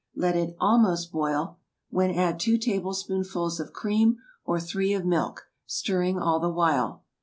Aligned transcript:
Let 0.15 0.35
it 0.35 0.55
almost 0.59 1.11
boil, 1.11 1.59
when 1.91 2.09
add 2.09 2.39
two 2.39 2.57
tablespoonfuls 2.57 3.59
of 3.59 3.71
cream, 3.71 4.17
or 4.43 4.59
three 4.59 4.93
of 4.93 5.05
milk, 5.05 5.43
stirring 5.67 6.17
all 6.17 6.39
the 6.39 6.49
while. 6.49 7.03